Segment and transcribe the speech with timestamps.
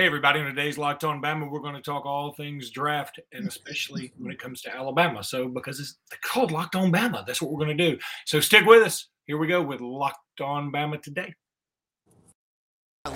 [0.00, 0.40] Hey, everybody.
[0.40, 4.32] On today's Locked On Bama, we're going to talk all things draft and especially when
[4.32, 5.22] it comes to Alabama.
[5.22, 7.98] So, because it's called Locked On Bama, that's what we're going to do.
[8.24, 9.08] So, stick with us.
[9.26, 11.34] Here we go with Locked On Bama today.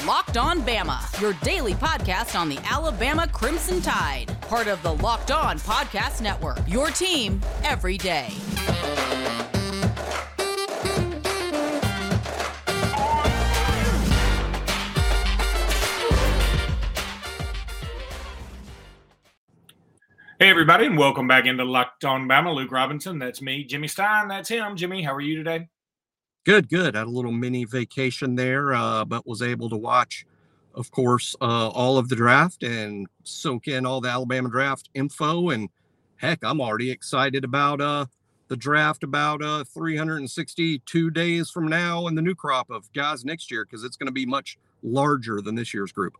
[0.05, 5.30] Locked On Bama, your daily podcast on the Alabama Crimson Tide, part of the Locked
[5.30, 8.29] On Podcast Network, your team every day.
[20.41, 22.52] Hey, everybody, and welcome back into Locked On Bama.
[22.52, 23.62] Luke Robinson, that's me.
[23.62, 24.74] Jimmy Stein, that's him.
[24.74, 25.69] Jimmy, how are you today?
[26.45, 26.97] Good, good.
[26.97, 30.27] Had a little mini vacation there, uh, but was able to watch,
[30.74, 35.51] of course, uh, all of the draft and soak in all the Alabama draft info.
[35.51, 35.69] And
[36.16, 38.07] heck, I'm already excited about uh,
[38.48, 43.52] the draft about uh, 362 days from now and the new crop of guys next
[43.52, 46.15] year because it's going to be much larger than this year's group.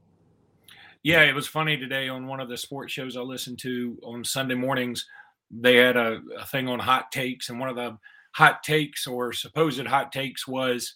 [1.05, 4.25] Yeah, it was funny today on one of the sports shows I listened to on
[4.25, 5.05] Sunday mornings.
[5.51, 7.99] They had a, a thing on hot takes, and one of the
[8.35, 10.95] hot takes or supposed hot takes was,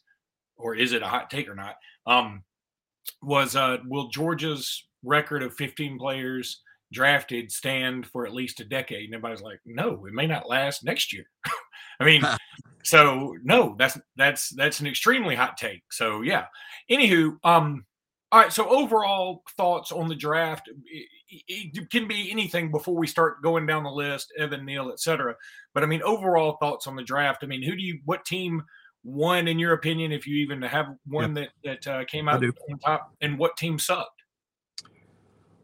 [0.56, 1.74] or is it a hot take or not?
[2.06, 2.42] Um,
[3.20, 9.04] was uh, will Georgia's record of 15 players drafted stand for at least a decade?
[9.04, 11.26] And everybody's like, no, it may not last next year.
[12.00, 12.22] I mean,
[12.82, 15.82] so no, that's that's that's an extremely hot take.
[15.90, 16.46] So yeah.
[16.90, 17.84] Anywho, um,
[18.30, 18.52] all right.
[18.52, 20.68] So overall thoughts on the draft.
[20.86, 25.00] It, it can be anything before we start going down the list, Evan Neal, et
[25.00, 25.34] cetera.
[25.74, 27.40] But I mean, overall thoughts on the draft.
[27.42, 28.00] I mean, who do you?
[28.04, 28.62] What team
[29.04, 30.12] won in your opinion?
[30.12, 33.78] If you even have one that that uh, came out on top, and what team
[33.78, 34.10] sucked?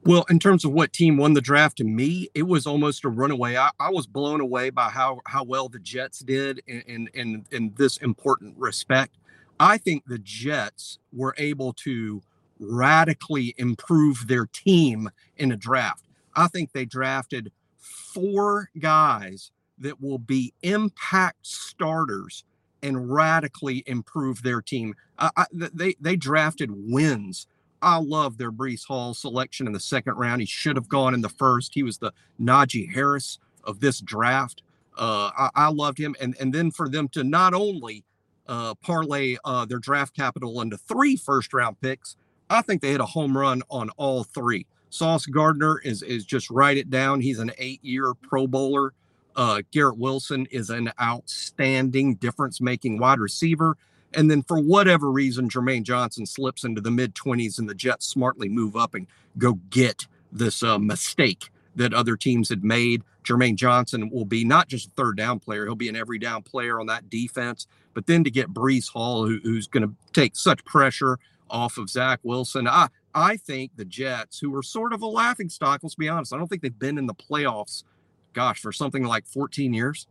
[0.05, 3.09] Well, in terms of what team won the draft, to me, it was almost a
[3.09, 3.57] runaway.
[3.57, 7.47] I, I was blown away by how how well the Jets did in, in in
[7.53, 9.17] in this important respect.
[9.59, 12.23] I think the Jets were able to
[12.59, 16.05] radically improve their team in a draft.
[16.35, 22.45] I think they drafted four guys that will be impact starters
[22.83, 24.95] and radically improve their team.
[25.19, 27.47] I, I, they they drafted wins.
[27.83, 30.41] I love their Breece Hall selection in the second round.
[30.41, 31.75] He should have gone in the first.
[31.75, 34.63] He was the Najee Harris of this draft.
[34.97, 38.05] Uh, I, I, loved him, and and then for them to not only
[38.47, 42.17] uh, parlay uh, their draft capital into three first round picks,
[42.55, 44.67] I think they hit a home run on all three.
[44.91, 47.21] Sauce Gardner is is just write it down.
[47.21, 48.93] He's an eight year Pro Bowler.
[49.37, 53.77] Uh, Garrett Wilson is an outstanding difference making wide receiver.
[54.15, 58.07] And then for whatever reason, Jermaine Johnson slips into the mid 20s and the Jets
[58.07, 63.03] smartly move up and go get this uh, mistake that other teams had made.
[63.25, 66.43] Jermaine Johnson will be not just a third down player, he'll be an every down
[66.43, 67.67] player on that defense.
[67.95, 71.19] But then to get Breece Hall, who, who's going to take such pressure
[71.51, 72.67] off of Zach Wilson.
[72.67, 76.33] I I think the Jets, who are sort of a laughing stock, let's be honest,
[76.33, 77.85] I don't think they've been in the playoffs,
[78.33, 80.07] gosh, for something like 14 years.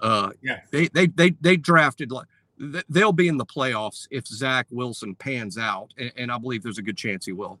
[0.00, 2.26] Uh, yeah, they they they they drafted like
[2.88, 6.78] they'll be in the playoffs if Zach Wilson pans out, and, and I believe there's
[6.78, 7.58] a good chance he will.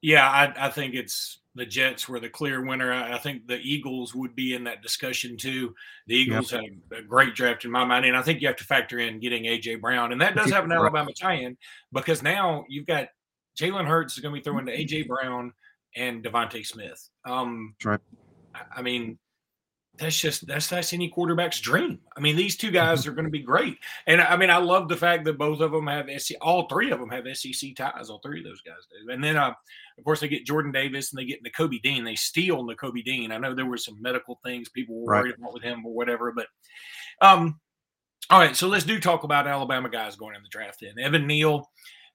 [0.00, 2.92] Yeah, I, I think it's the Jets were the clear winner.
[2.92, 5.74] I, I, think the Eagles would be in that discussion too.
[6.06, 6.62] The Eagles yep.
[6.62, 9.20] had a great draft in my mind, and I think you have to factor in
[9.20, 11.56] getting AJ Brown, and that does have an Alabama tie-in
[11.92, 13.08] because now you've got
[13.58, 15.52] Jalen Hurts is going to be throwing to AJ Brown
[15.96, 17.08] and DeVonta Smith.
[17.24, 18.00] Um, right.
[18.74, 19.18] I mean,
[19.96, 22.00] that's just that's that's any quarterback's dream.
[22.16, 23.10] I mean, these two guys mm-hmm.
[23.10, 25.70] are going to be great, and I mean, I love the fact that both of
[25.70, 26.36] them have SEC.
[26.40, 28.10] All three of them have SEC ties.
[28.10, 29.12] All three of those guys do.
[29.12, 29.52] And then, uh,
[29.96, 32.04] of course, they get Jordan Davis and they get Nakobe Dean.
[32.04, 33.30] They steal Nakobe Dean.
[33.30, 35.22] I know there were some medical things people were right.
[35.22, 36.46] worried about with him or whatever, but
[37.20, 37.60] um,
[38.30, 38.56] all right.
[38.56, 40.78] So let's do talk about Alabama guys going in the draft.
[40.80, 41.70] Then Evan Neal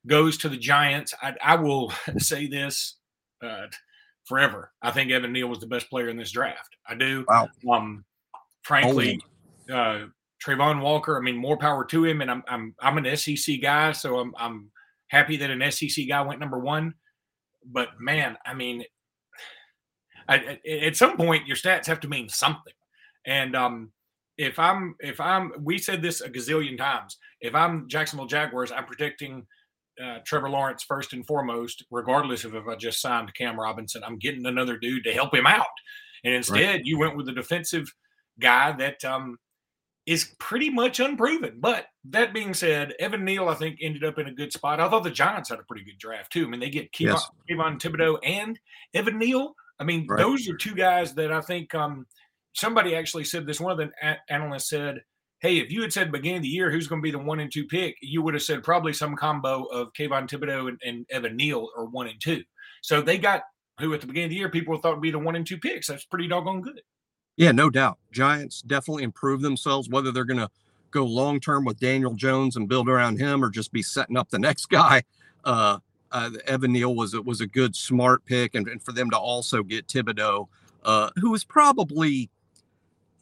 [0.06, 1.14] goes to the Giants.
[1.22, 2.98] I, I will say this.
[3.42, 3.68] Uh,
[4.30, 4.72] forever.
[4.82, 6.78] I think Evan Neal was the best player in this draft.
[6.88, 7.26] I do.
[7.28, 7.50] Wow.
[7.70, 8.06] Um,
[8.64, 9.20] frankly,
[9.70, 10.06] uh,
[10.46, 11.18] Travon Walker.
[11.18, 12.22] I mean, more power to him.
[12.22, 14.72] And I'm I'm I'm an SEC guy, so I'm I'm
[15.08, 16.94] happy that an SEC guy went number one.
[17.66, 18.86] But man, I mean,
[20.30, 22.74] I, at some point your stats have to mean something.
[23.26, 23.92] And um,
[24.38, 27.18] if I'm if I'm we said this a gazillion times.
[27.42, 29.48] If I'm Jacksonville Jaguars, I'm predicting
[30.04, 34.04] uh, Trevor Lawrence first and foremost, regardless of if I just signed Cam Robinson.
[34.04, 35.66] I'm getting another dude to help him out.
[36.24, 36.86] And instead, right.
[36.86, 37.94] you went with a defensive
[38.40, 39.38] guy that um,
[40.06, 41.58] is pretty much unproven.
[41.60, 44.80] But that being said, Evan Neal, I think, ended up in a good spot.
[44.80, 46.46] I thought the Giants had a pretty good draft, too.
[46.46, 47.30] I mean, they get Kayvon, yes.
[47.50, 48.60] Kayvon Thibodeaux and
[48.94, 49.54] Evan Neal.
[49.80, 50.20] I mean, right.
[50.20, 52.06] those are two guys that I think um,
[52.54, 53.62] somebody actually said this.
[53.62, 55.02] One of the analysts said
[55.40, 57.40] hey, if you had said beginning of the year who's going to be the one
[57.40, 61.06] and two pick, you would have said probably some combo of Kayvon Thibodeaux and, and
[61.10, 62.44] Evan Neal or one and two.
[62.82, 63.44] So they got
[63.80, 65.58] who at the beginning of the year people thought would be the one and two
[65.58, 65.88] picks.
[65.88, 66.82] That's pretty doggone good.
[67.38, 67.98] Yeah, no doubt.
[68.12, 70.50] Giants definitely improve themselves, whether they're going to
[70.92, 74.30] go long term with Daniel Jones and build around him or just be setting up
[74.30, 75.04] the next guy.
[75.46, 75.80] Uh,
[76.12, 79.64] uh, Evan Neal was was a good, smart pick, and, and for them to also
[79.64, 80.48] get Thibodeaux,
[80.84, 82.30] uh, who was probably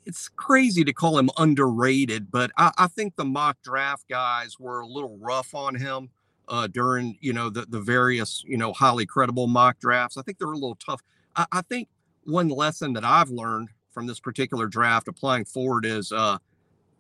[0.08, 4.80] it's crazy to call him underrated, but I, I, think the mock draft guys were
[4.80, 6.10] a little rough on him
[6.48, 10.16] uh, during you know the the various you know highly credible mock drafts.
[10.16, 11.02] I think they were a little tough.
[11.36, 11.90] I, I think
[12.24, 16.38] one lesson that I've learned from this particular draft applying forward is uh,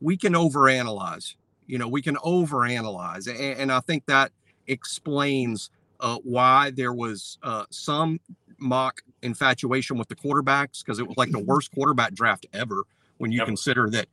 [0.01, 1.35] we can overanalyze.
[1.65, 4.33] You know, we can overanalyze, and, and I think that
[4.67, 5.69] explains
[6.01, 8.19] uh, why there was uh, some
[8.59, 12.83] mock infatuation with the quarterbacks because it was like the worst quarterback draft ever
[13.17, 13.47] when you yep.
[13.47, 14.07] consider that.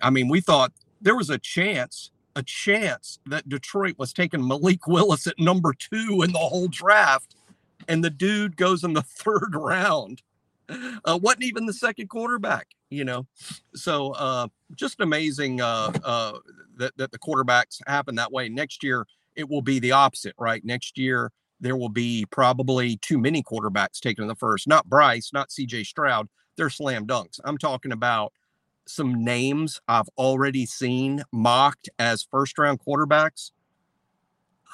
[0.00, 4.86] I mean, we thought there was a chance, a chance that Detroit was taking Malik
[4.86, 7.36] Willis at number two in the whole draft,
[7.88, 10.22] and the dude goes in the third round.
[11.04, 13.26] Uh, wasn't even the second quarterback, you know.
[13.74, 16.38] So uh, just amazing uh, uh,
[16.76, 18.48] that that the quarterbacks happen that way.
[18.48, 20.64] Next year it will be the opposite, right?
[20.64, 24.66] Next year there will be probably too many quarterbacks taken in the first.
[24.66, 25.84] Not Bryce, not C.J.
[25.84, 26.28] Stroud.
[26.56, 27.40] They're slam dunks.
[27.44, 28.32] I'm talking about
[28.86, 33.50] some names I've already seen mocked as first round quarterbacks.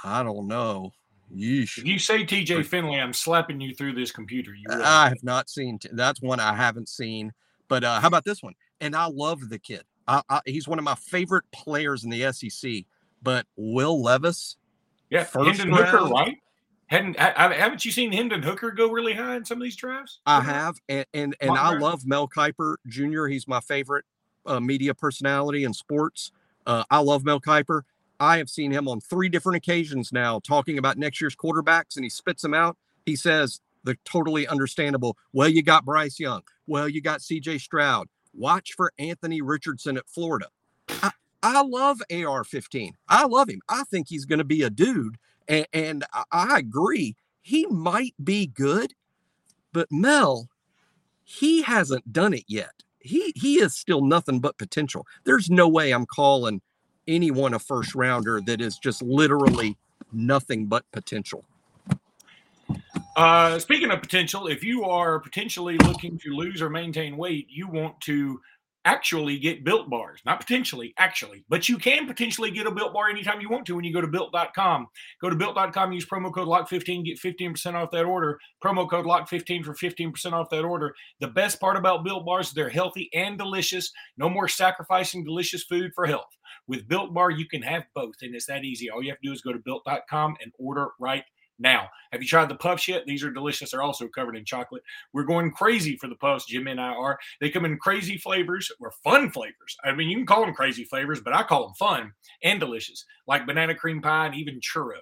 [0.05, 0.93] I don't know.
[1.35, 1.79] Yeesh.
[1.79, 4.55] If you say TJ Finley, I'm slapping you through this computer.
[4.55, 5.79] You really I have not seen.
[5.79, 7.33] T- that's one I haven't seen.
[7.69, 8.55] But uh, how about this one?
[8.81, 9.83] And I love the kid.
[10.07, 12.85] I, I, he's one of my favorite players in the SEC.
[13.23, 14.57] But Will Levis,
[15.11, 16.37] yeah, Hendon Hooker, right?
[16.89, 20.21] Hadn't haven't you seen Hendon Hooker go really high in some of these drafts?
[20.25, 23.27] I have, and and, and I love Mel Kiper Jr.
[23.27, 24.07] He's my favorite
[24.47, 26.33] uh, media personality in sports.
[26.67, 27.83] Uh, I love Mel Kiper.
[28.21, 32.05] I have seen him on three different occasions now talking about next year's quarterbacks, and
[32.05, 32.77] he spits them out.
[33.05, 35.17] He says the totally understandable.
[35.33, 36.43] Well, you got Bryce Young.
[36.67, 37.59] Well, you got C.J.
[37.59, 38.09] Stroud.
[38.35, 40.47] Watch for Anthony Richardson at Florida.
[41.03, 41.11] I,
[41.43, 42.93] I love AR-15.
[43.09, 43.61] I love him.
[43.69, 45.17] I think he's going to be a dude,
[45.49, 47.17] and, and I, agree.
[47.41, 48.95] He might be good,
[49.73, 50.49] but Mel,
[51.25, 52.73] he hasn't done it yet
[53.09, 55.07] he he is still nothing but potential.
[55.25, 56.61] There's no way I'm calling
[57.07, 59.77] anyone a first rounder that is just literally
[60.13, 61.45] nothing but potential.
[63.17, 67.67] Uh, speaking of potential, if you are potentially looking to lose or maintain weight, you
[67.67, 68.41] want to
[68.89, 73.11] actually get built bars, not potentially, actually, but you can potentially get a built bar
[73.11, 74.87] anytime you want to when you go to built.com.
[75.21, 78.39] Go to built.com, use promo code LOCK15, get 15% off that order.
[78.65, 80.95] Promo code LOCK15 for 15% off that order.
[81.21, 83.93] The best part about built bars, they're healthy and delicious.
[84.17, 86.35] No more sacrificing delicious food for health.
[86.67, 88.89] With Built Bar, you can have both, and it's that easy.
[88.89, 91.25] All you have to do is go to built.com and order right
[91.59, 91.89] now.
[92.13, 93.05] Have you tried the puffs yet?
[93.07, 93.71] These are delicious.
[93.71, 94.83] They're also covered in chocolate.
[95.13, 96.47] We're going crazy for the puffs.
[96.47, 97.19] Jim and I are.
[97.41, 99.77] They come in crazy flavors or fun flavors.
[99.85, 102.13] I mean, you can call them crazy flavors, but I call them fun
[102.43, 104.99] and delicious, like banana cream pie and even churro.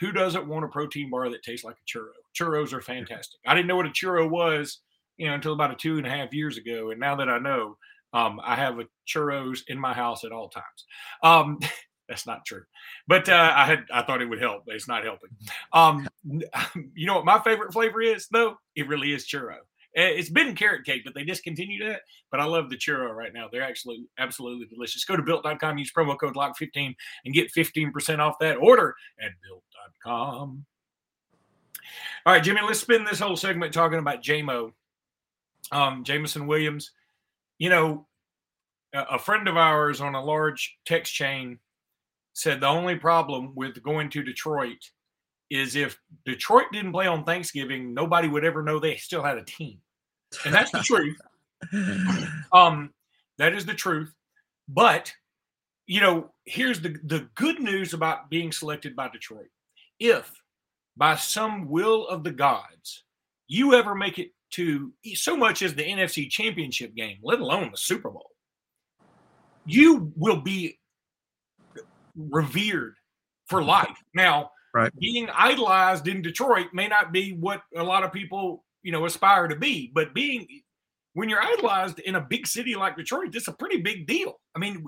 [0.00, 2.10] Who doesn't want a protein bar that tastes like a churro?
[2.38, 3.40] Churros are fantastic.
[3.46, 4.80] I didn't know what a churro was,
[5.16, 7.38] you know, until about a two and a half years ago, and now that I
[7.38, 7.76] know,
[8.12, 10.86] um, I have a churros in my house at all times.
[11.22, 11.58] Um,
[12.08, 12.62] That's not true.
[13.08, 15.30] But uh, I had I thought it would help, it's not helping.
[15.72, 16.08] Um,
[16.94, 18.28] you know what my favorite flavor is?
[18.30, 18.56] though?
[18.74, 19.58] it really is churro.
[19.96, 22.00] It's been carrot cake, but they discontinued that.
[22.32, 23.48] But I love the churro right now.
[23.50, 25.04] They're actually absolutely delicious.
[25.04, 30.66] Go to built.com, use promo code LOCK15 and get 15% off that order at built.com.
[32.26, 34.72] All right, Jimmy, let's spend this whole segment talking about Jamo.
[35.70, 36.90] Um, Jameson Williams.
[37.58, 38.06] You know,
[38.92, 41.60] a friend of ours on a large text chain
[42.34, 44.78] said the only problem with going to Detroit
[45.50, 49.44] is if Detroit didn't play on Thanksgiving, nobody would ever know they still had a
[49.44, 49.78] team.
[50.44, 51.16] And that's the truth.
[52.52, 52.92] Um,
[53.38, 54.12] that is the truth.
[54.68, 55.12] But
[55.86, 59.48] you know, here's the the good news about being selected by Detroit.
[59.98, 60.30] If
[60.96, 63.04] by some will of the gods
[63.48, 67.78] you ever make it to so much as the NFC championship game, let alone the
[67.78, 68.30] Super Bowl,
[69.66, 70.78] you will be
[72.16, 72.94] revered
[73.46, 73.96] for life.
[74.14, 74.92] Now, right.
[74.98, 79.48] being idolized in Detroit may not be what a lot of people, you know, aspire
[79.48, 80.46] to be, but being
[81.14, 84.40] when you're idolized in a big city like Detroit, that's a pretty big deal.
[84.54, 84.84] I mean,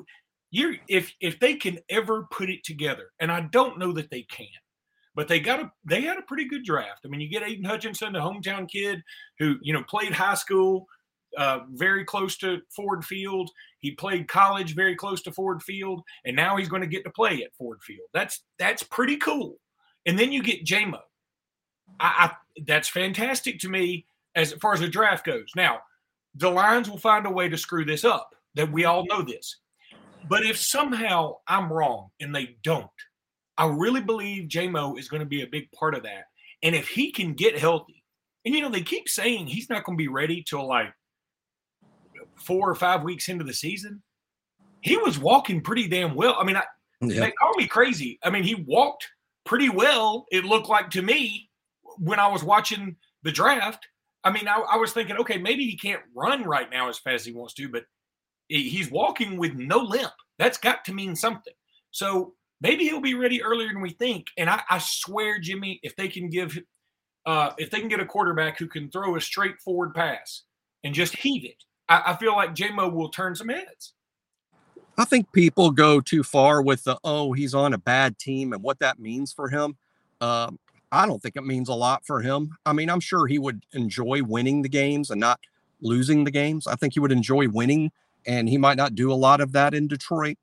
[0.51, 4.23] you if if they can ever put it together, and I don't know that they
[4.23, 4.47] can,
[5.15, 7.01] but they got a they had a pretty good draft.
[7.05, 9.03] I mean, you get Aiden Hutchinson, the hometown kid
[9.39, 10.87] who you know played high school,
[11.37, 13.51] uh, very close to Ford Field.
[13.87, 17.11] He played college very close to Ford Field, and now he's going to get to
[17.11, 18.09] play at Ford Field.
[18.13, 19.59] That's that's pretty cool.
[20.07, 20.99] And then you get Jamo.
[22.01, 22.31] I, I
[22.67, 25.47] that's fantastic to me as far as the draft goes.
[25.55, 25.83] Now,
[26.35, 28.35] the Lions will find a way to screw this up.
[28.57, 29.59] That we all know this.
[30.29, 32.91] But if somehow I'm wrong and they don't,
[33.57, 36.25] I really believe Jamo is going to be a big part of that.
[36.65, 38.03] And if he can get healthy,
[38.45, 40.93] and you know, they keep saying he's not going to be ready till like
[42.37, 44.03] four or five weeks into the season.
[44.81, 46.37] He was walking pretty damn well.
[46.39, 46.65] I mean, I,
[47.01, 47.21] yeah.
[47.21, 48.19] they call me crazy.
[48.23, 49.09] I mean, he walked
[49.47, 51.49] pretty well, it looked like to me
[51.99, 53.87] when I was watching the draft.
[54.25, 57.23] I mean, I, I was thinking, okay, maybe he can't run right now as fast
[57.23, 57.85] as he wants to, but
[58.49, 60.13] he's walking with no limp.
[60.39, 61.55] That's got to mean something.
[61.93, 64.27] So maybe he'll be ready earlier than we think.
[64.37, 66.59] And I, I swear, Jimmy, if they can give,
[67.25, 70.43] uh, if they can get a quarterback who can throw a straightforward pass
[70.85, 73.95] and just heave it, I, I feel like Jamo will turn some heads.
[74.99, 78.63] I think people go too far with the oh he's on a bad team and
[78.63, 79.77] what that means for him.
[80.21, 80.59] Um,
[80.91, 82.57] I don't think it means a lot for him.
[82.65, 85.41] I mean, I'm sure he would enjoy winning the games and not
[85.81, 86.67] losing the games.
[86.67, 87.91] I think he would enjoy winning,
[88.27, 90.39] and he might not do a lot of that in Detroit.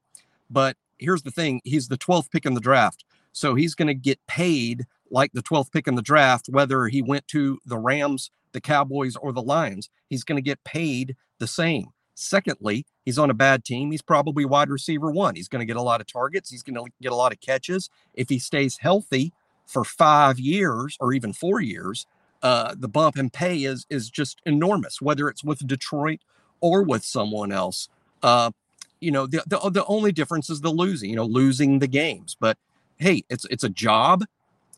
[0.49, 3.95] But here's the thing: he's the 12th pick in the draft, so he's going to
[3.95, 8.31] get paid like the 12th pick in the draft, whether he went to the Rams,
[8.51, 9.89] the Cowboys, or the Lions.
[10.09, 11.87] He's going to get paid the same.
[12.15, 13.91] Secondly, he's on a bad team.
[13.91, 15.35] He's probably wide receiver one.
[15.35, 16.49] He's going to get a lot of targets.
[16.49, 17.89] He's going to get a lot of catches.
[18.13, 19.33] If he stays healthy
[19.65, 22.05] for five years or even four years,
[22.41, 25.01] uh, the bump in pay is is just enormous.
[25.01, 26.21] Whether it's with Detroit
[26.61, 27.89] or with someone else,
[28.21, 28.51] uh,
[29.01, 31.09] you know, the, the the only difference is the losing.
[31.09, 32.37] You know, losing the games.
[32.39, 32.57] But
[32.97, 34.23] hey, it's it's a job.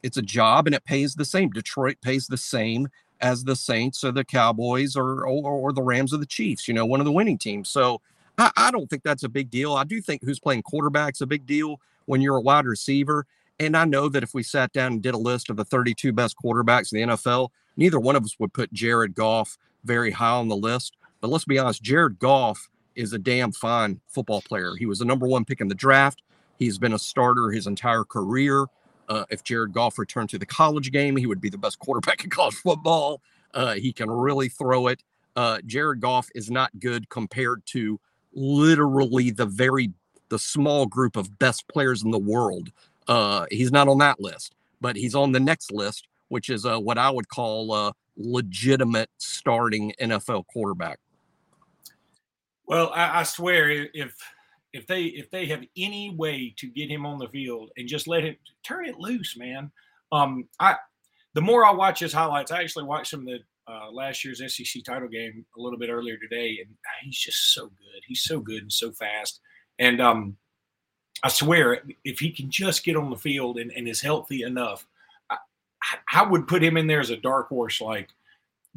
[0.01, 1.49] It's a job, and it pays the same.
[1.49, 2.87] Detroit pays the same
[3.21, 6.73] as the Saints or the Cowboys or, or, or the Rams or the Chiefs, you
[6.73, 7.69] know, one of the winning teams.
[7.69, 8.01] So
[8.37, 9.73] I, I don't think that's a big deal.
[9.73, 13.25] I do think who's playing quarterback's a big deal when you're a wide receiver.
[13.59, 16.11] And I know that if we sat down and did a list of the 32
[16.11, 20.35] best quarterbacks in the NFL, neither one of us would put Jared Goff very high
[20.35, 20.97] on the list.
[21.21, 24.75] But let's be honest, Jared Goff is a damn fine football player.
[24.77, 26.21] He was the number one pick in the draft.
[26.57, 28.65] He's been a starter his entire career.
[29.07, 32.23] Uh, if Jared Goff returned to the college game, he would be the best quarterback
[32.23, 33.21] in college football.
[33.53, 35.03] Uh, he can really throw it.
[35.35, 37.99] Uh, Jared Goff is not good compared to
[38.33, 39.91] literally the very
[40.29, 42.71] the small group of best players in the world.
[43.07, 46.79] Uh, he's not on that list, but he's on the next list, which is uh,
[46.79, 50.99] what I would call a legitimate starting NFL quarterback.
[52.65, 54.15] Well, I, I swear, if
[54.75, 58.07] if they if they have any way to get him on the field and just
[58.07, 59.71] let him turn it loose, man.
[60.11, 60.75] Um, I
[61.33, 64.41] the more I watch his highlights, I actually watched some of the uh, last year's
[64.53, 68.01] SEC title game a little bit earlier today, and he's just so good.
[68.05, 69.39] He's so good and so fast.
[69.79, 70.37] And um,
[71.23, 74.85] I swear, if he can just get on the field and, and is healthy enough,
[75.29, 75.37] I,
[76.13, 78.09] I would put him in there as a dark horse, like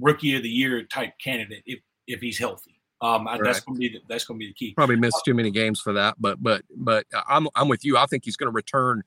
[0.00, 2.77] rookie of the year type candidate if if he's healthy.
[3.00, 3.40] Um, right.
[3.42, 4.74] that's gonna be the, that's gonna be the key.
[4.74, 7.96] Probably missed too many games for that, but but but I'm I'm with you.
[7.96, 9.02] I think he's going to return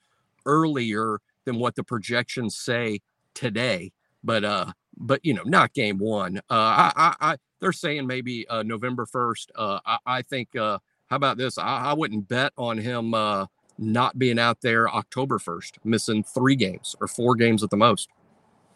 [0.46, 3.02] earlier than what the projections say
[3.34, 3.92] today.
[4.24, 6.38] But uh, but you know, not game one.
[6.38, 9.52] Uh, I I, I they're saying maybe uh, November first.
[9.56, 10.56] Uh, I, I think.
[10.56, 11.58] Uh, how about this?
[11.58, 16.56] I, I wouldn't bet on him uh, not being out there October first, missing three
[16.56, 18.08] games or four games at the most.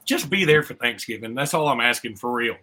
[0.04, 1.34] Just be there for Thanksgiving.
[1.34, 2.58] That's all I'm asking for real.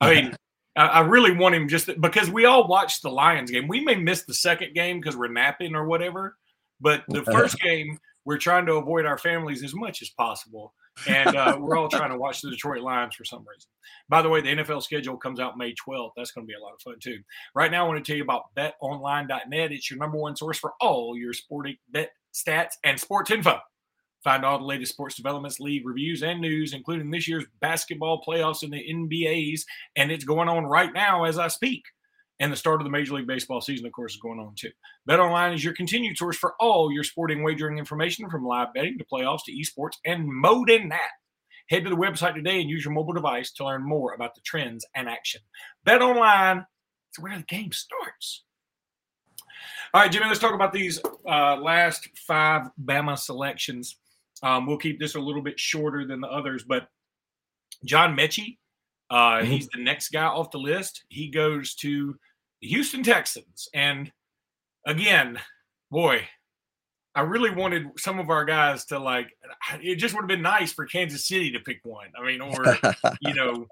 [0.00, 0.36] I mean.
[0.76, 3.68] I really want him just because we all watched the Lions game.
[3.68, 6.36] We may miss the second game because we're napping or whatever,
[6.80, 10.72] but the first game we're trying to avoid our families as much as possible,
[11.06, 13.68] and uh, we're all trying to watch the Detroit Lions for some reason.
[14.08, 16.12] By the way, the NFL schedule comes out May 12th.
[16.16, 17.18] That's going to be a lot of fun too.
[17.54, 19.72] Right now, I want to tell you about BetOnline.net.
[19.72, 23.58] It's your number one source for all your sporting bet stats and sports info.
[24.24, 28.62] Find all the latest sports developments, league reviews, and news, including this year's basketball playoffs
[28.62, 29.62] and the NBAs.
[29.96, 31.82] And it's going on right now as I speak.
[32.38, 34.70] And the start of the Major League Baseball season, of course, is going on too.
[35.06, 38.98] Bet Online is your continued source for all your sporting wagering information from live betting
[38.98, 41.10] to playoffs to esports and more than that.
[41.68, 44.40] Head to the website today and use your mobile device to learn more about the
[44.40, 45.40] trends and action.
[45.84, 46.66] Bet Online
[47.12, 48.44] is where the game starts.
[49.94, 53.96] All right, Jimmy, let's talk about these uh, last five Bama selections.
[54.42, 56.88] Um, we'll keep this a little bit shorter than the others, but
[57.84, 58.58] John Metchie,
[59.10, 59.46] uh, mm-hmm.
[59.46, 61.04] he's the next guy off the list.
[61.08, 62.16] He goes to
[62.60, 63.68] the Houston Texans.
[63.74, 64.10] And
[64.86, 65.38] again,
[65.90, 66.26] boy,
[67.14, 69.28] I really wanted some of our guys to like.
[69.82, 72.08] It just would have been nice for Kansas City to pick one.
[72.18, 72.78] I mean, or
[73.20, 73.66] you know,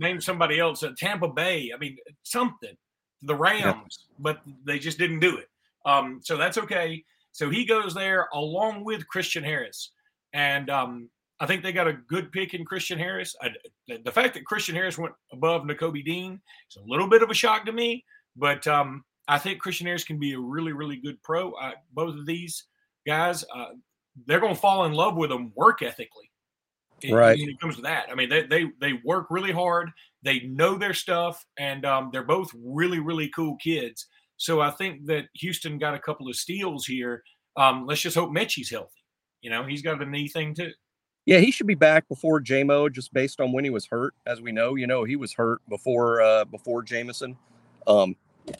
[0.00, 0.82] name somebody else.
[0.82, 1.70] Uh, Tampa Bay.
[1.74, 2.74] I mean, something.
[3.22, 5.48] The Rams, but they just didn't do it.
[5.84, 7.04] Um, so that's okay.
[7.32, 9.90] So he goes there along with Christian Harris,
[10.32, 11.10] and um,
[11.40, 13.34] I think they got a good pick in Christian Harris.
[13.40, 13.50] I,
[14.04, 17.34] the fact that Christian Harris went above Nakobe Dean is a little bit of a
[17.34, 18.04] shock to me,
[18.36, 21.52] but um, I think Christian Harris can be a really, really good pro.
[21.52, 22.64] Uh, both of these
[23.06, 23.68] guys, uh,
[24.26, 26.30] they're going to fall in love with them work ethically.
[27.10, 27.38] Right.
[27.38, 29.90] When it comes to that, I mean, they they they work really hard.
[30.22, 34.06] They know their stuff, and um, they're both really, really cool kids.
[34.36, 37.22] So I think that Houston got a couple of steals here.
[37.56, 38.99] Um, let's just hope Metchie's healthy.
[39.42, 40.72] You know, he's got a knee thing too.
[41.26, 44.14] Yeah, he should be back before Jamo, just based on when he was hurt.
[44.26, 47.36] As we know, you know, he was hurt before uh before Jameson.
[47.86, 48.16] Um,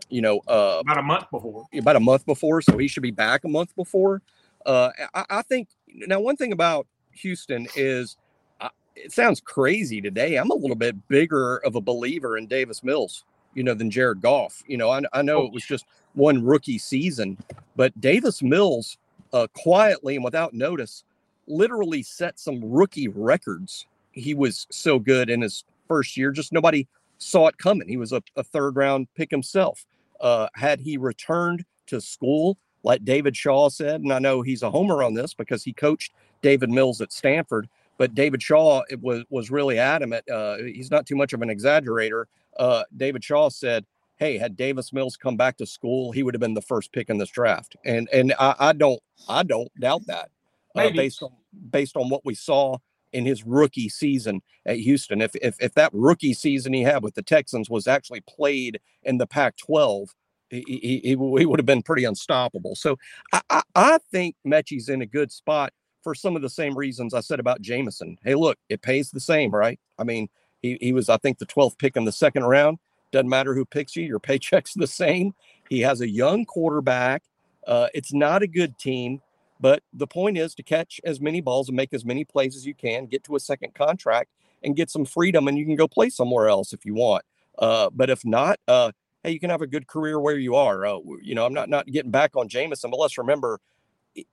[0.08, 1.66] you know, uh, about a month before.
[1.74, 4.22] About a month before, so he should be back a month before.
[4.66, 8.16] Uh, I, I think now one thing about Houston is
[8.60, 10.36] uh, it sounds crazy today.
[10.36, 14.20] I'm a little bit bigger of a believer in Davis Mills, you know, than Jared
[14.20, 14.62] Goff.
[14.66, 15.46] You know, I, I know oh.
[15.46, 17.38] it was just one rookie season,
[17.76, 18.98] but Davis Mills,
[19.32, 21.04] uh, quietly and without notice,
[21.46, 23.86] literally set some rookie records.
[24.12, 26.86] He was so good in his first year, just nobody
[27.18, 27.88] saw it coming.
[27.88, 29.84] He was a, a third round pick himself.
[30.20, 34.70] Uh, had he returned to school, like David Shaw said, and I know he's a
[34.70, 37.68] homer on this because he coached Davis Mills at Stanford,
[37.98, 40.28] but David Shaw was was really adamant.
[40.30, 42.24] Uh, he's not too much of an exaggerator.
[42.58, 43.84] Uh, David Shaw said,
[44.20, 47.10] "Hey, had Davis Mills come back to school, he would have been the first pick
[47.10, 50.30] in this draft." And and I, I don't I don't doubt that
[50.76, 51.32] uh, based on
[51.70, 52.78] based on what we saw
[53.12, 55.20] in his rookie season at Houston.
[55.20, 59.18] If, if if that rookie season he had with the Texans was actually played in
[59.18, 60.10] the Pac-12,
[60.48, 62.76] he, he, he, he would have been pretty unstoppable.
[62.76, 62.98] So
[63.32, 65.72] I, I, I think Metchie's in a good spot
[66.02, 68.16] for some of the same reasons I said about Jameson.
[68.24, 69.78] Hey, look, it pays the same, right?
[69.98, 70.28] I mean,
[70.62, 72.78] he, he was, I think, the 12th pick in the second round.
[73.12, 75.34] Doesn't matter who picks you, your paycheck's the same.
[75.68, 77.22] He has a young quarterback.
[77.66, 79.20] Uh, it's not a good team.
[79.60, 82.64] But the point is to catch as many balls and make as many plays as
[82.64, 84.30] you can, get to a second contract
[84.64, 87.24] and get some freedom, and you can go play somewhere else if you want.
[87.58, 88.90] Uh, but if not, uh,
[89.22, 90.86] hey, you can have a good career where you are.
[90.86, 93.60] Uh, you know, I'm not not getting back on Jameson, but let's remember,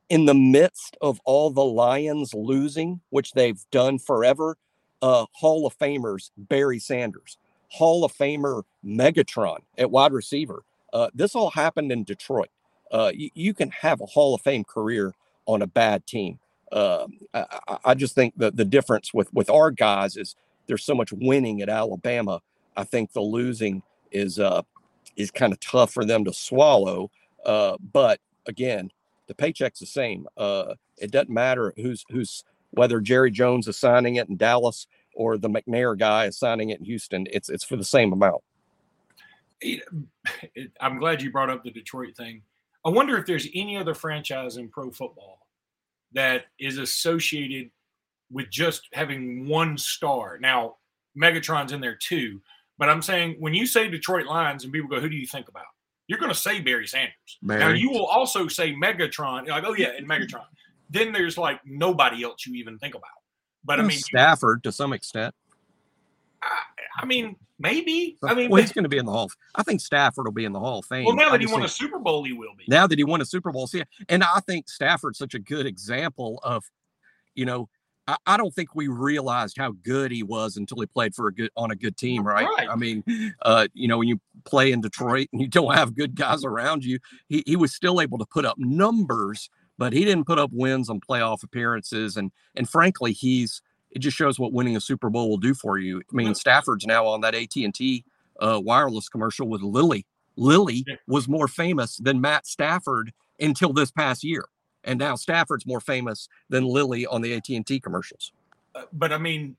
[0.10, 4.58] in the midst of all the Lions losing, which they've done forever,
[5.02, 7.38] uh, Hall of Famers Barry Sanders,
[7.70, 10.64] Hall of Famer Megatron at wide receiver.
[10.94, 12.50] Uh, this all happened in Detroit
[12.92, 15.14] uh, you, you, can have a Hall of Fame career
[15.46, 16.40] on a bad team.
[16.72, 20.36] Uh, I, I, just think that the difference with with our guys is
[20.68, 22.42] there's so much winning at Alabama.
[22.76, 24.64] I think the losing is uh,
[25.16, 27.10] is kind of tough for them to swallow.
[27.46, 28.92] Uh, but again,
[29.28, 30.28] the paycheck's the same.
[30.38, 35.50] It doesn't matter who's who's whether Jerry Jones is signing it in Dallas or the
[35.50, 37.28] McNair guy is signing it in Houston.
[37.32, 38.44] It's it's for the same amount.
[40.80, 42.44] I'm glad you brought up the Detroit thing
[42.88, 45.46] I wonder if there's any other franchise in pro football
[46.14, 47.70] that is associated
[48.32, 50.38] with just having one star.
[50.40, 50.78] Now,
[51.22, 52.42] Megatron's in there too,
[52.78, 55.50] but I'm saying when you say Detroit Lions and people go, who do you think
[55.50, 55.66] about?
[56.08, 57.12] You're going to say Barry Sanders.
[57.42, 57.60] Barry.
[57.60, 59.50] Now, you will also say Megatron.
[59.50, 60.46] like, oh, yeah, and Megatron.
[60.90, 63.10] then there's like nobody else you even think about.
[63.68, 65.36] But I mean, Stafford to some extent.
[66.42, 66.62] I,
[67.02, 68.18] I mean, Maybe.
[68.24, 69.32] I mean, well, he's going to be in the Hall.
[69.56, 71.06] I think Stafford will be in the Hall of Fame.
[71.06, 72.66] Well, now that he won a Super Bowl, he will be.
[72.68, 75.66] Now that he won a Super Bowl, see, and I think Stafford's such a good
[75.66, 76.64] example of,
[77.34, 77.68] you know,
[78.08, 81.34] I, I, don't think we realized how good he was until he played for a
[81.34, 82.48] good on a good team, right?
[82.58, 82.70] right.
[82.70, 83.04] I mean,
[83.42, 86.86] uh, you know, when you play in Detroit and you don't have good guys around
[86.86, 90.52] you, he, he was still able to put up numbers, but he didn't put up
[90.54, 93.62] wins on playoff appearances, and and frankly, he's
[93.92, 96.00] it just shows what winning a Super Bowl will do for you.
[96.00, 98.04] I mean, Stafford's now on that AT and T
[98.40, 100.06] uh, wireless commercial with Lily.
[100.36, 104.46] Lily was more famous than Matt Stafford until this past year,
[104.84, 108.32] and now Stafford's more famous than Lily on the AT and T commercials.
[108.76, 109.56] Uh, but I mean,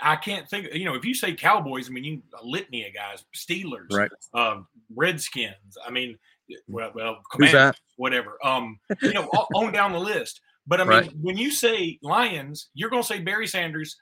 [0.00, 0.74] I can't think.
[0.74, 4.10] You know, if you say Cowboys, I mean, you a litany of guys, Steelers, right?
[4.34, 5.78] Um, Redskins.
[5.86, 6.18] I mean,
[6.68, 7.18] well, well,
[7.96, 8.36] whatever.
[8.44, 10.40] Um, you know, on down the list.
[10.66, 11.12] But I mean, right.
[11.20, 13.96] when you say Lions, you're going to say Barry Sanders.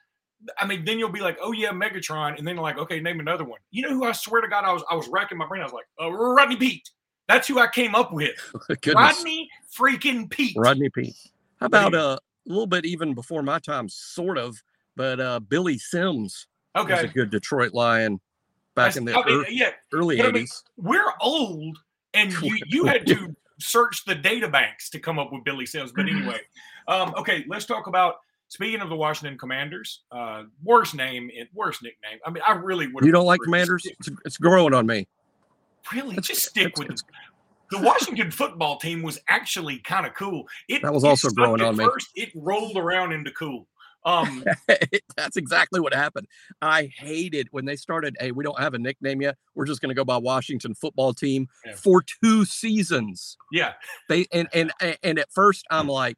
[0.57, 3.43] I mean, then you'll be like, oh yeah, Megatron, and then like, okay, name another
[3.43, 3.59] one.
[3.71, 5.61] You know who I swear to God, I was I was racking my brain.
[5.61, 6.89] I was like, uh, Rodney Peete.
[7.27, 8.35] That's who I came up with.
[8.87, 10.55] Rodney freaking Peete.
[10.57, 11.15] Rodney Peete.
[11.59, 14.61] How about uh, a little bit even before my time, sort of,
[14.95, 16.93] but uh, Billy Sims okay.
[16.93, 18.19] was a good Detroit Lion
[18.75, 20.25] back That's, in the I mean, early, yeah, early 80s.
[20.27, 21.77] I mean, we're old,
[22.19, 25.91] and you you had to search the data banks to come up with Billy Sales.
[25.91, 26.39] But anyway,
[26.87, 28.15] um, okay, let's talk about
[28.47, 30.01] speaking of the Washington Commanders.
[30.11, 32.19] Uh, worst name, worst nickname.
[32.25, 33.05] I mean, I really would.
[33.05, 33.85] You don't like Commanders?
[33.85, 35.07] It's, it's, growing on me.
[35.93, 37.01] Really, it's, just stick with it.
[37.71, 40.45] The Washington football team was actually kind of cool.
[40.67, 42.23] It, that was also growing on first, me.
[42.23, 43.67] It rolled around into cool.
[44.05, 44.43] Um,
[45.17, 46.27] that's exactly what happened.
[46.61, 48.15] I hated when they started.
[48.19, 49.37] Hey, we don't have a nickname yet.
[49.55, 51.75] We're just going to go by Washington football team yeah.
[51.75, 53.37] for two seasons.
[53.51, 53.73] Yeah.
[54.07, 54.71] They and and
[55.03, 56.17] and at first I'm like,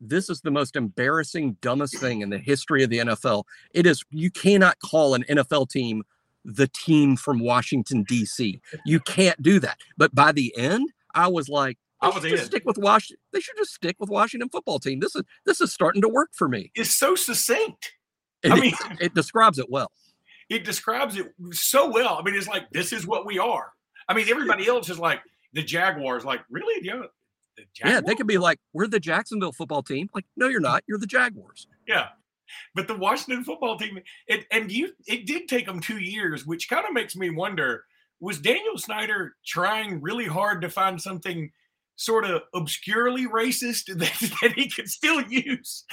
[0.00, 3.44] this is the most embarrassing, dumbest thing in the history of the NFL.
[3.72, 4.04] It is.
[4.10, 6.02] You cannot call an NFL team
[6.44, 8.60] the team from Washington D.C.
[8.84, 9.78] You can't do that.
[9.96, 13.20] But by the end, I was like, I was just stick with Washington.
[13.32, 15.00] They should just stick with Washington football team.
[15.00, 16.70] This is this is starting to work for me.
[16.74, 17.92] It's so succinct.
[18.42, 19.90] It, I mean, it, it describes it well.
[20.50, 22.18] It describes it so well.
[22.18, 23.72] I mean, it's like this is what we are.
[24.08, 25.20] I mean, everybody else is like
[25.54, 26.24] the Jaguars.
[26.24, 26.84] Like, really?
[26.84, 27.02] Yeah,
[27.56, 28.00] the yeah.
[28.00, 30.10] They could be like, we're the Jacksonville football team.
[30.14, 30.84] Like, no, you're not.
[30.86, 31.66] You're the Jaguars.
[31.88, 32.08] Yeah,
[32.74, 33.98] but the Washington football team.
[34.26, 34.92] It and you.
[35.06, 37.84] It did take them two years, which kind of makes me wonder:
[38.20, 41.50] Was Daniel Snyder trying really hard to find something?
[41.96, 45.84] Sort of obscurely racist that, that he could still use.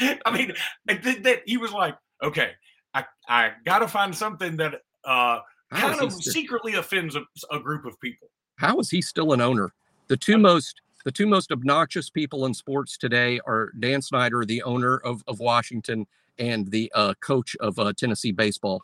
[0.00, 0.52] I mean,
[0.86, 2.52] that, that, he was like, okay,
[2.94, 5.40] I, I got to find something that uh,
[5.72, 8.28] kind of still, secretly offends a, a, group of people.
[8.56, 9.72] How is he still an owner?
[10.08, 14.62] The two most the two most obnoxious people in sports today are Dan Snyder, the
[14.62, 16.06] owner of, of Washington,
[16.38, 18.82] and the uh, coach of uh, Tennessee baseball.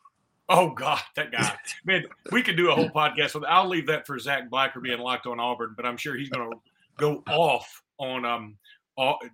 [0.50, 1.56] Oh God, that guy!
[1.84, 3.44] Man, we could do a whole podcast with.
[3.44, 6.50] I'll leave that for Zach Blacker being locked on Auburn, but I'm sure he's going
[6.50, 6.58] to
[6.98, 8.56] go off on um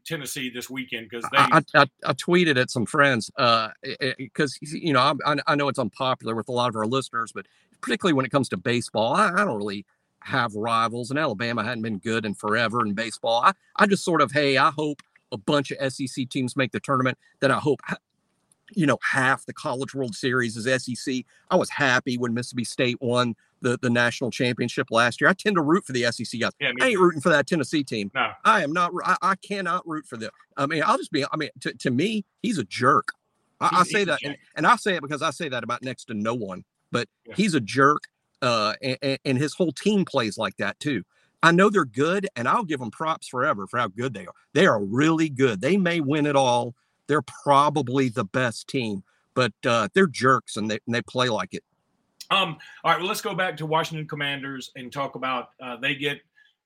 [0.07, 1.39] Tennessee this weekend because they.
[1.39, 3.31] I, I, I, tweeted at some friends
[4.19, 7.33] because uh, you know I, I know it's unpopular with a lot of our listeners,
[7.35, 7.47] but
[7.81, 9.87] particularly when it comes to baseball, I, I don't really
[10.21, 13.41] have rivals, and Alabama hadn't been good in forever in baseball.
[13.43, 15.01] I I just sort of hey, I hope
[15.33, 17.17] a bunch of SEC teams make the tournament.
[17.41, 17.81] Then I hope
[18.75, 21.25] you know, half the College World Series is SEC.
[21.51, 25.31] I was happy when Mississippi State won the, the national championship last year.
[25.31, 26.53] I tend to root for the SEC guys.
[26.61, 28.11] Yeah, I ain't rooting for that Tennessee team.
[28.15, 28.31] No.
[28.45, 28.93] I am not.
[29.05, 30.31] I, I cannot root for them.
[30.57, 31.25] I mean, I'll just be.
[31.25, 33.09] I mean, to, to me, he's a jerk.
[33.61, 36.05] I, I say that, and, and, I say it because I say that about next
[36.07, 36.63] to no one.
[36.93, 37.35] But yeah.
[37.37, 38.03] he's a jerk,
[38.43, 41.05] uh, and, and his whole team plays like that too.
[41.43, 44.35] I know they're good, and I'll give them props forever for how good they are.
[44.53, 45.61] They are really good.
[45.61, 46.75] They may win it all
[47.07, 49.03] they're probably the best team,
[49.35, 51.65] but uh, they're jerks and they, and they play like it.
[52.31, 55.95] Um, all right, well, let's go back to Washington Commanders and talk about uh, they
[55.95, 56.21] get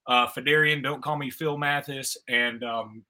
[0.06, 3.02] uh, Phidarian, don't call me Phil Mathis, and um,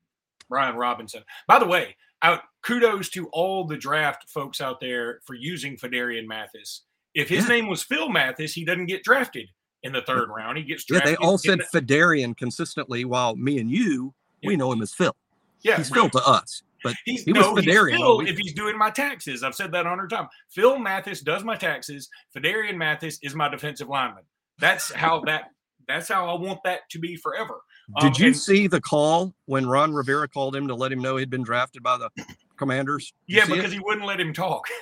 [0.48, 1.22] Brian Robinson.
[1.46, 6.26] By the way, out kudos to all the draft folks out there for using Phidarian
[6.26, 6.82] Mathis.
[7.14, 7.56] If his yeah.
[7.56, 9.48] name was Phil Mathis, he doesn't get drafted
[9.82, 10.58] in the third round.
[10.58, 11.10] He gets drafted.
[11.10, 14.12] Yeah, they all said Phidarian consistently, while me and you,
[14.42, 14.48] yeah.
[14.48, 15.16] we know him as Phil.
[15.62, 16.62] Yeah, he's Phil to us.
[16.82, 17.54] But he's he no.
[17.56, 19.42] Phil if he's doing my taxes.
[19.42, 20.28] I've said that a hundred times.
[20.50, 22.08] Phil Mathis does my taxes.
[22.34, 24.24] Phidarian Mathis is my defensive lineman.
[24.58, 25.50] That's how that.
[25.88, 27.62] That's how I want that to be forever.
[28.00, 31.00] Did um, you and, see the call when Ron Rivera called him to let him
[31.00, 32.10] know he'd been drafted by the
[32.56, 33.12] Commanders?
[33.26, 33.72] yeah, because it?
[33.72, 34.64] he wouldn't let him talk.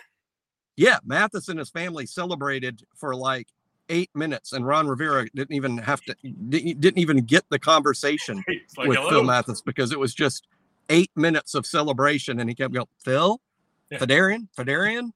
[0.80, 3.48] Yeah, Mathis and his family celebrated for like
[3.88, 8.44] eight minutes, and Ron Rivera didn't even have to didn't even get the conversation
[8.76, 9.10] like, with Hello.
[9.10, 10.46] Phil Mathis because it was just
[10.88, 13.40] eight minutes of celebration, and he kept going, Phil,
[13.90, 13.98] yeah.
[13.98, 15.10] Phidarian, Phidarian,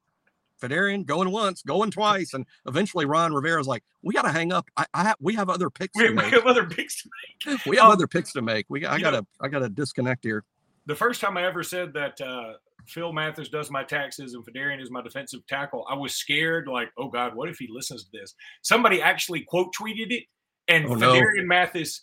[0.63, 4.67] Phidarian, going once, going twice, and eventually Ron Rivera's like, "We got to hang up.
[4.77, 5.97] I, I have, we have other picks.
[5.97, 7.11] We, we have other picks to
[7.47, 7.65] make.
[7.67, 8.67] we have um, other picks to make.
[8.69, 10.45] We, I gotta, know, I gotta disconnect here."
[10.87, 12.55] The first time I ever said that uh,
[12.87, 16.91] Phil Mathis does my taxes and Phidarian is my defensive tackle, I was scared, like,
[16.97, 20.25] "Oh God, what if he listens to this?" Somebody actually quote tweeted it,
[20.69, 21.47] and oh, Phidarian no.
[21.47, 22.03] Mathis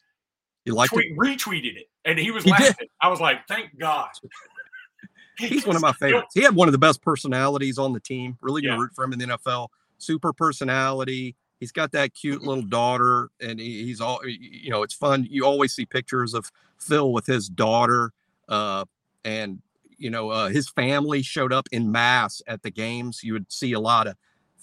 [0.70, 1.18] you liked tweet, it?
[1.18, 2.76] retweeted it, and he was he laughing.
[2.78, 2.90] Did.
[3.02, 4.10] I was like, "Thank God."
[5.40, 6.34] He's one of my favorites.
[6.34, 8.38] He had one of the best personalities on the team.
[8.42, 8.82] Really gonna yeah.
[8.82, 9.70] root for him in the NFL.
[9.98, 11.36] Super personality.
[11.60, 14.84] He's got that cute little daughter, and he, he's all you know.
[14.84, 15.28] It's fun.
[15.30, 18.12] You always see pictures of Phil with his daughter,
[18.48, 18.86] uh,
[19.26, 19.62] and
[19.98, 23.24] you know uh, his family showed up in mass at the games.
[23.24, 24.16] You would see a lot of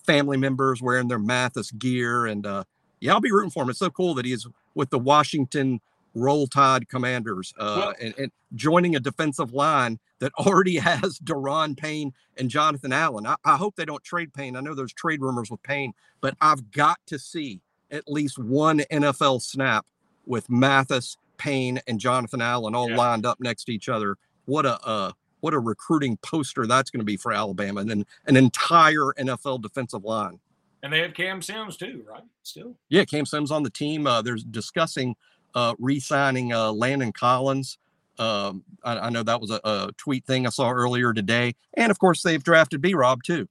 [0.04, 2.64] family members wearing their Mathis gear, and uh,
[3.00, 3.70] yeah, I'll be rooting for him.
[3.70, 5.80] It's so cool that he's with the Washington
[6.16, 11.76] Roll Tide Commanders uh, well, and, and, joining a defensive line that already has Daron
[11.76, 13.26] Payne and Jonathan Allen.
[13.26, 14.56] I, I, hope they don't trade Payne.
[14.56, 18.78] I know there's trade rumors with Payne, but I've got to see at least one
[18.90, 19.84] NFL snap
[20.24, 22.96] with Mathis, Payne, and Jonathan Allen all yeah.
[22.96, 24.16] lined up next to each other.
[24.46, 28.06] What a uh, what a recruiting poster that's going to be for Alabama and then
[28.26, 30.40] an entire NFL defensive line.
[30.82, 32.22] And they have Cam Sims too, right?
[32.42, 32.76] Still.
[32.88, 34.06] Yeah, Cam Sims on the team.
[34.06, 35.14] Uh, they're discussing
[35.56, 37.78] uh, re-signing uh, Landon Collins.
[38.18, 41.90] Um, I, I, know that was a, a, tweet thing I saw earlier today, and
[41.90, 43.48] of course they've drafted B Rob too.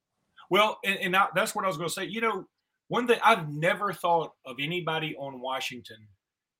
[0.49, 2.05] Well, and, and that's what I was going to say.
[2.05, 2.47] You know,
[2.87, 5.97] one thing I've never thought of anybody on Washington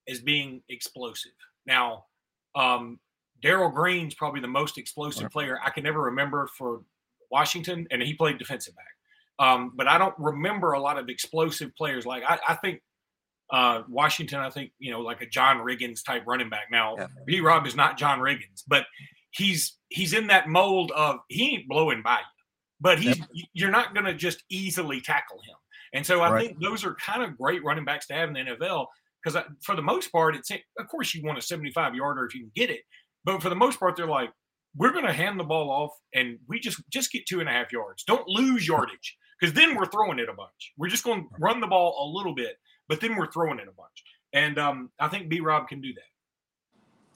[0.07, 1.31] as being explosive.
[1.65, 2.05] Now,
[2.55, 2.99] um,
[3.41, 6.81] Darrell Green's probably the most explosive player I can ever remember for
[7.31, 9.47] Washington, and he played defensive back.
[9.47, 12.05] Um, but I don't remember a lot of explosive players.
[12.05, 12.81] Like I, I think
[13.51, 16.65] uh, Washington, I think you know, like a John Riggins type running back.
[16.71, 17.07] Now, yeah.
[17.25, 17.39] B.
[17.41, 18.85] Rob is not John Riggins, but
[19.31, 22.43] he's he's in that mold of he ain't blowing by you,
[22.79, 23.19] but he's
[23.53, 25.55] you're not going to just easily tackle him.
[25.93, 26.47] And so I right.
[26.47, 28.87] think those are kind of great running backs to have in the NFL
[29.23, 32.41] because for the most part, it's of course you want a 75 yarder if you
[32.41, 32.81] can get it,
[33.23, 34.29] but for the most part, they're like,
[34.75, 37.51] we're going to hand the ball off and we just just get two and a
[37.51, 38.03] half yards.
[38.03, 40.73] Don't lose yardage because then we're throwing it a bunch.
[40.77, 43.67] We're just going to run the ball a little bit but then we're throwing it
[43.67, 44.03] a bunch.
[44.33, 46.01] And um, I think B Rob can do that.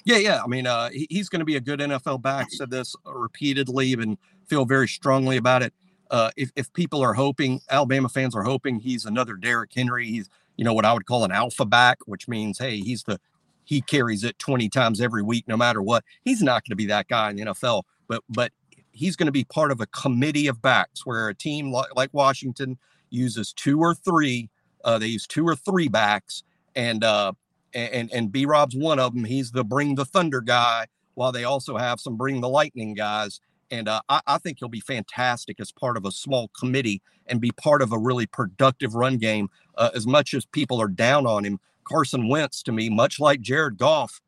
[0.05, 0.41] Yeah, yeah.
[0.43, 2.47] I mean, uh, he's going to be a good NFL back.
[2.49, 5.73] Said this repeatedly and feel very strongly about it.
[6.09, 10.29] Uh, if, if people are hoping, Alabama fans are hoping he's another Derrick Henry, he's,
[10.57, 13.19] you know, what I would call an alpha back, which means, hey, he's the,
[13.65, 16.03] he carries it 20 times every week, no matter what.
[16.23, 18.51] He's not going to be that guy in the NFL, but, but
[18.91, 22.79] he's going to be part of a committee of backs where a team like Washington
[23.11, 24.49] uses two or three
[24.83, 26.43] uh, they use two or three backs,
[26.75, 27.33] and uh,
[27.73, 29.25] and and B Rob's one of them.
[29.25, 33.41] He's the bring the thunder guy, while they also have some bring the lightning guys.
[33.71, 37.39] And uh, I, I think he'll be fantastic as part of a small committee and
[37.39, 39.49] be part of a really productive run game.
[39.77, 43.41] Uh, as much as people are down on him, Carson Wentz to me, much like
[43.41, 44.21] Jared Goff.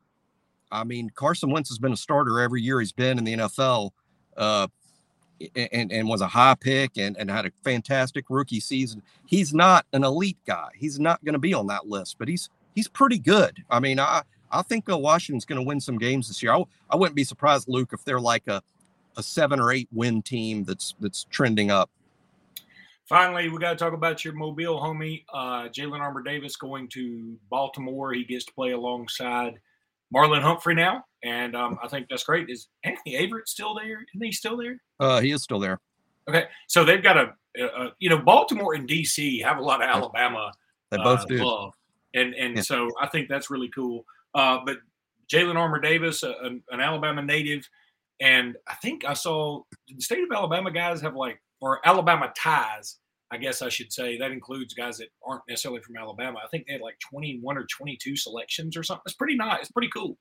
[0.71, 3.91] I mean, Carson Wentz has been a starter every year he's been in the NFL.
[4.37, 4.67] Uh,
[5.55, 9.01] and, and was a high pick and, and had a fantastic rookie season.
[9.25, 10.69] He's not an elite guy.
[10.75, 13.63] He's not going to be on that list, but he's he's pretty good.
[13.69, 16.53] I mean, I I think Washington's going to win some games this year.
[16.53, 18.61] I, I wouldn't be surprised, Luke, if they're like a
[19.17, 21.89] a seven or eight win team that's that's trending up.
[23.05, 27.37] Finally, we got to talk about your Mobile homie, uh, Jalyn Armour Davis, going to
[27.49, 28.13] Baltimore.
[28.13, 29.59] He gets to play alongside
[30.13, 32.49] Marlon Humphrey now, and um, I think that's great.
[32.49, 34.05] Is Anthony Averett still there?
[34.13, 34.81] Isn't he still there?
[34.99, 35.79] Uh, he is still there.
[36.29, 39.89] Okay, so they've got a, a you know Baltimore and DC have a lot of
[39.89, 40.51] Alabama.
[40.91, 41.45] They both uh, do.
[41.45, 41.73] Love.
[42.13, 42.61] And and yeah.
[42.61, 44.05] so I think that's really cool.
[44.35, 44.77] Uh, but
[45.31, 47.67] Jalyn Armour Davis, a, a, an Alabama native,
[48.19, 52.97] and I think I saw the state of Alabama guys have like or Alabama ties
[53.31, 56.39] I guess I should say that includes guys that aren't necessarily from Alabama.
[56.43, 59.03] I think they had like 21 or 22 selections or something.
[59.05, 59.61] It's pretty nice.
[59.61, 60.17] It's pretty cool.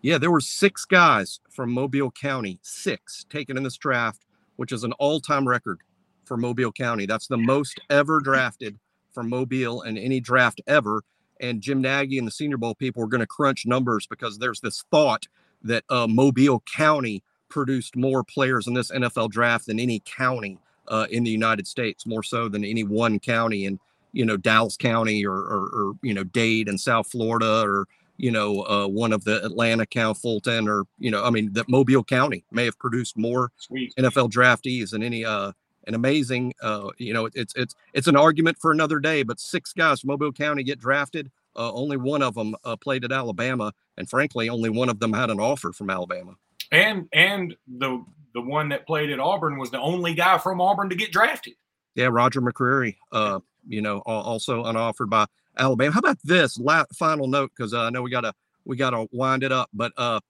[0.00, 4.24] Yeah, there were six guys from Mobile County, six taken in this draft,
[4.54, 5.80] which is an all-time record
[6.24, 7.06] for Mobile County.
[7.06, 8.78] That's the most ever drafted
[9.12, 11.02] from Mobile in any draft ever.
[11.40, 14.60] And Jim Nagy and the Senior Bowl people are going to crunch numbers because there's
[14.60, 15.26] this thought
[15.62, 21.06] that uh, Mobile County produced more players in this NFL draft than any county uh,
[21.10, 23.78] in the United States, more so than any one county in,
[24.12, 28.30] you know, Dallas County or, or, or you know, Dade and South Florida or, you
[28.30, 32.02] know, uh, one of the Atlanta County, Fulton, or, you know, I mean, that Mobile
[32.02, 33.94] County may have produced more Sweet.
[33.96, 35.52] NFL draftees than any, uh,
[35.86, 39.72] an amazing, uh, you know, it's, it's, it's an argument for another day, but six
[39.72, 41.30] guys from Mobile County get drafted.
[41.56, 43.72] Uh, only one of them uh, played at Alabama.
[43.96, 46.34] And frankly, only one of them had an offer from Alabama.
[46.70, 50.88] And, and the, the one that played at Auburn was the only guy from Auburn
[50.90, 51.54] to get drafted.
[51.94, 55.92] Yeah, Roger McCreary, uh, you know, also unoffered by Alabama.
[55.92, 57.50] How about this la- final note?
[57.56, 58.32] Because uh, I know we gotta
[58.64, 60.20] we gotta wind it up, but uh,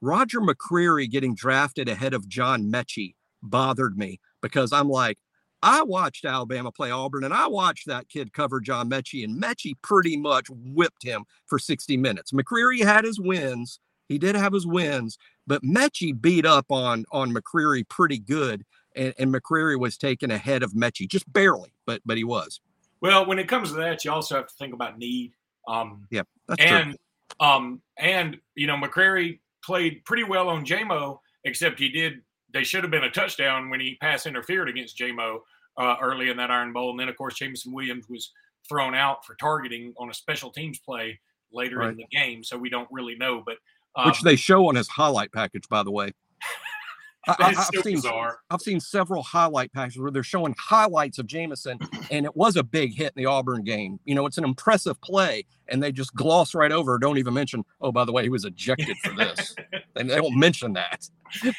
[0.00, 5.18] Roger McCreary getting drafted ahead of John Metchie bothered me because I'm like,
[5.62, 9.74] I watched Alabama play Auburn and I watched that kid cover John Metchie, and Metchie
[9.80, 12.32] pretty much whipped him for 60 minutes.
[12.32, 13.80] McCreary had his wins.
[14.08, 18.64] He did have his wins, but Metchie beat up on on McCreary pretty good,
[18.94, 22.60] and, and McCreary was taken ahead of Metchie just barely, but but he was.
[23.00, 25.32] Well, when it comes to that, you also have to think about need.
[25.66, 26.22] Um, yeah,
[26.58, 26.96] and
[27.38, 27.46] true.
[27.46, 32.20] um, and you know McCreary played pretty well on Jamo, except he did.
[32.52, 35.38] They should have been a touchdown when he pass interfered against Jamo
[35.76, 38.32] uh, early in that Iron Bowl, and then of course Jameson Williams was
[38.68, 41.18] thrown out for targeting on a special teams play
[41.52, 41.90] later right.
[41.90, 43.42] in the game, so we don't really know.
[43.44, 43.56] But
[43.96, 46.12] um, which they show on his highlight package, by the way.
[47.26, 48.40] I, have seen bizarre.
[48.50, 51.78] I've seen several highlight packages where they're showing highlights of Jameson,
[52.10, 53.98] and it was a big hit in the Auburn game.
[54.04, 56.98] You know, it's an impressive play, and they just gloss right over.
[56.98, 57.64] Don't even mention.
[57.80, 59.54] Oh, by the way, he was ejected for this.
[59.96, 61.08] and they don't mention that,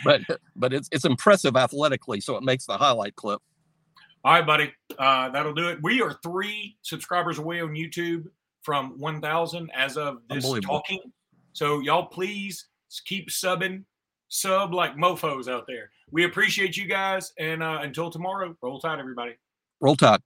[0.03, 0.21] but
[0.55, 3.41] but it's it's impressive athletically, so it makes the highlight clip.
[4.23, 4.73] All right, buddy.
[4.97, 5.79] Uh, that'll do it.
[5.83, 8.25] We are three subscribers away on YouTube
[8.63, 10.99] from 1,000 as of this talking.
[11.55, 12.67] So y'all please
[13.05, 13.85] keep subbing,
[14.27, 15.89] sub like mofos out there.
[16.11, 17.31] We appreciate you guys.
[17.39, 19.35] And uh, until tomorrow, roll tide, everybody.
[19.79, 20.19] Roll tide.